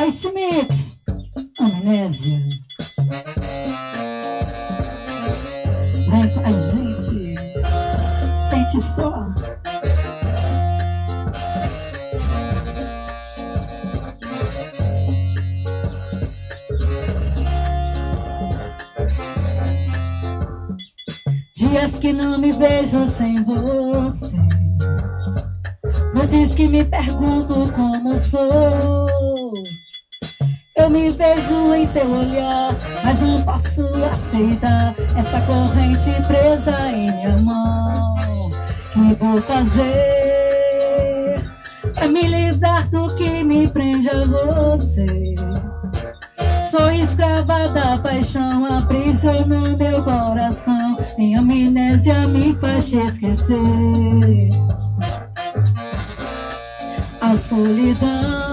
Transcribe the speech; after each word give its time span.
Spice 0.00 0.32
Mix, 0.32 1.00
amnésia. 1.60 2.38
Vem 6.08 6.28
com 6.32 6.40
a 6.40 6.50
gente, 6.50 7.34
sente 8.48 8.80
só. 8.80 9.26
Dias 21.54 21.98
que 21.98 22.14
não 22.14 22.38
me 22.38 22.52
vejo 22.52 23.06
sem 23.06 23.44
você. 23.44 24.36
Noites 26.14 26.54
que 26.54 26.68
me 26.68 26.84
pergunto 26.86 27.70
como 27.74 28.16
sou. 28.16 29.06
Eu 30.80 30.88
me 30.88 31.10
vejo 31.10 31.74
em 31.74 31.86
seu 31.86 32.10
olhar, 32.10 32.74
mas 33.04 33.20
não 33.20 33.42
posso 33.42 33.86
aceitar 34.10 34.94
essa 35.14 35.38
corrente 35.42 36.10
presa 36.26 36.72
em 36.90 37.12
minha 37.12 37.36
mão. 37.44 38.14
Que 38.94 39.14
vou 39.16 39.42
fazer 39.42 41.36
pra 41.94 42.08
me 42.08 42.22
livrar 42.22 42.88
do 42.88 43.14
que 43.14 43.44
me 43.44 43.68
prende 43.68 44.08
a 44.08 44.22
você? 44.22 45.34
Sou 46.64 46.90
escrava 46.92 47.68
da 47.68 47.98
paixão, 47.98 48.64
aprisiona 48.64 49.76
meu 49.76 50.02
coração. 50.02 50.98
Minha 51.18 51.40
amnésia 51.40 52.26
me 52.28 52.54
faz 52.54 52.88
te 52.88 52.96
esquecer. 53.00 54.48
A 57.20 57.36
solidão 57.36 58.49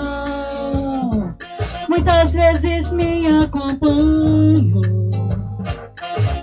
muitas 2.08 2.34
vezes 2.34 2.94
me 2.94 3.28
acompanho. 3.44 4.82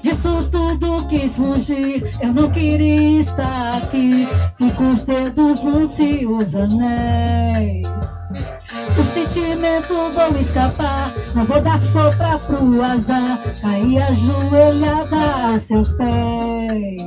Disso 0.03 0.49
tudo 0.51 1.07
quis 1.09 1.37
fugir, 1.37 2.05
eu 2.21 2.35
não 2.35 2.51
queria 2.51 3.19
estar 3.19 3.79
aqui. 3.79 4.29
Fico 4.59 4.83
os 4.85 5.05
dedos 5.05 5.65
mancios 5.65 6.55
anéis. 6.55 7.89
O 8.99 9.03
sentimento 9.03 9.95
vou 10.13 10.39
escapar, 10.39 11.15
não 11.35 11.47
vou 11.47 11.61
dar 11.63 11.81
sopra 11.81 12.39
pro 12.39 12.83
azar. 12.83 13.43
Cair 13.63 14.03
ajoelhada 14.03 15.17
aos 15.49 15.63
seus 15.63 15.95
pés. 15.95 17.01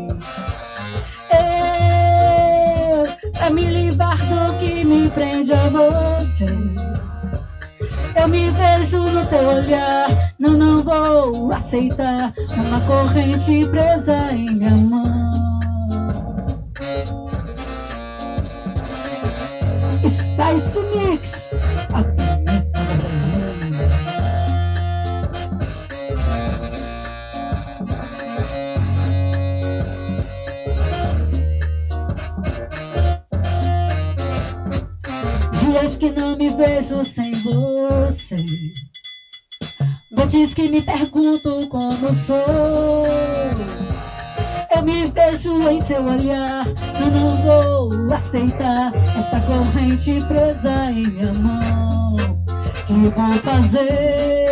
Eu, 1.32 3.04
pra 3.34 3.50
me 3.52 3.66
livrar 3.66 4.18
do 4.18 4.58
que 4.58 4.84
me 4.84 5.08
prende 5.10 5.54
a 5.54 5.70
você. 5.70 6.97
Eu 8.20 8.28
me 8.28 8.50
vejo 8.50 9.00
no 9.00 9.26
teu 9.28 9.48
olhar, 9.48 10.08
não, 10.40 10.54
não 10.54 10.78
vou 10.78 11.52
aceitar 11.54 12.34
uma 12.58 12.82
corrente 12.82 13.66
presa 13.70 14.18
em 14.32 14.56
minha 14.56 14.78
mão. 14.78 15.32
Spice 20.08 20.80
Mix, 20.96 21.50
Dias 35.70 35.98
que 35.98 36.10
não 36.12 36.38
me 36.38 36.48
vejo 36.48 37.04
sem 37.04 37.30
você. 37.34 38.38
Noites 40.10 40.54
que 40.54 40.70
me 40.70 40.82
pergunto 40.82 41.68
como 41.68 42.14
sou. 42.14 43.04
Eu 44.74 44.82
me 44.84 45.06
vejo 45.08 45.70
em 45.70 45.82
seu 45.82 46.06
olhar. 46.06 46.66
Eu 46.66 47.12
não 47.12 47.34
vou 47.44 48.14
aceitar 48.14 48.96
essa 48.96 49.42
corrente 49.42 50.26
presa 50.28 50.90
em 50.90 51.06
minha 51.06 51.34
mão. 51.34 52.16
Que 52.88 52.94
vou 52.94 53.34
fazer 53.44 54.48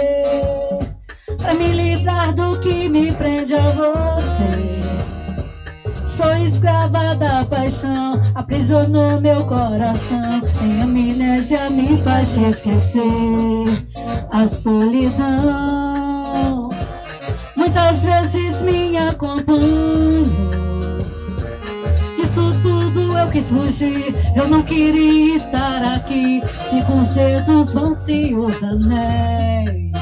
pra 1.38 1.54
me 1.54 1.68
livrar 1.70 2.34
do 2.34 2.60
que 2.60 2.90
me 2.90 3.14
prende 3.14 3.56
a 3.56 3.62
você? 3.62 4.15
Sou 6.16 6.34
escrava 6.38 7.14
da 7.16 7.44
paixão, 7.44 8.22
aprisionou 8.36 9.20
meu 9.20 9.46
coração. 9.48 10.42
Em 10.64 10.82
amnésia 10.82 11.70
me 11.70 12.02
faz 12.04 12.38
esquecer 12.38 13.04
a 14.32 14.48
solidão. 14.48 15.90
Muitas 17.58 18.06
vezes 18.06 18.62
me 18.62 18.98
acompanho. 18.98 20.24
Disso 22.16 22.62
tudo 22.62 23.18
eu 23.18 23.28
quis 23.30 23.50
fugir, 23.50 24.16
eu 24.38 24.48
não 24.48 24.64
queria 24.64 25.36
estar 25.36 25.96
aqui. 25.96 26.42
E 26.72 26.82
com 26.84 27.02
os 27.02 27.10
dedos 27.14 27.74
vão 27.74 27.94
se 27.94 28.34
os 28.34 28.64
anéis. 28.64 29.95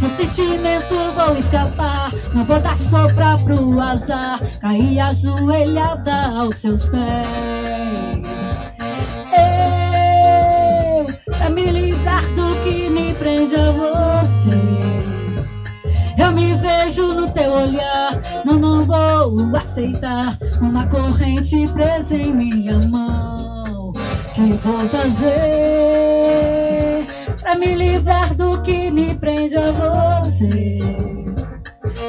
No 0.00 0.08
sentimento 0.08 0.94
vou 1.14 1.36
escapar, 1.36 2.10
não 2.34 2.44
vou 2.44 2.58
dar 2.58 2.76
sopra 2.76 3.36
pro 3.44 3.78
azar. 3.78 4.40
Cair 4.58 4.98
ajoelhada 4.98 6.40
aos 6.40 6.56
seus 6.56 6.88
pés. 6.88 7.28
Eu, 9.36 11.06
pra 11.36 11.50
me 11.50 11.66
livrar 11.66 12.24
do 12.34 12.48
que 12.62 12.88
me 12.88 13.12
prende 13.14 13.56
a 13.56 13.70
você. 13.72 14.58
Eu 16.18 16.32
me 16.32 16.54
vejo 16.54 17.08
no 17.08 17.30
teu 17.32 17.52
olhar, 17.52 18.18
não, 18.46 18.58
não 18.58 18.80
vou 18.80 19.54
aceitar 19.54 20.38
uma 20.62 20.86
corrente 20.86 21.70
presa 21.72 22.16
em 22.16 22.32
minha 22.32 22.78
mão. 22.88 23.92
Que 24.34 24.52
vou 24.54 24.88
fazer 24.88 26.40
pra 27.42 27.54
me 27.56 27.74
livrar 27.74 28.34
do 28.34 28.62
que 28.62 28.79
a 29.56 30.20
você? 30.20 30.78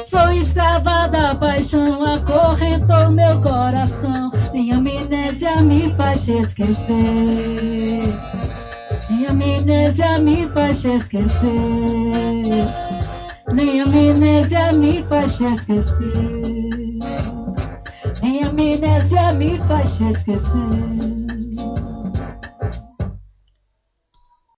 Sou 0.04 0.32
escrava 0.32 1.08
da 1.08 1.34
paixão, 1.34 2.04
acorrentou 2.04 3.10
meu 3.10 3.40
coração. 3.40 4.30
Minha 4.52 4.76
amnésia 4.76 5.56
me 5.62 5.92
faz 5.94 6.24
te 6.24 6.32
esquecer. 6.32 8.12
Minha 9.10 9.30
amnésia 9.30 10.18
me 10.18 10.48
faz 10.48 10.82
te 10.82 10.96
esquecer. 10.96 11.48
Minha 13.52 13.84
amnésia 13.84 14.72
me 14.74 15.02
faz 15.02 15.38
te 15.38 15.44
esquecer. 15.44 16.42
Minha 18.22 18.48
amnésia 18.48 19.32
me 19.32 19.58
faz 19.58 20.00
esquecer. 20.00 21.21